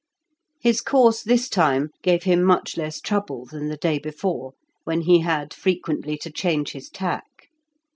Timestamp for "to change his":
6.23-6.89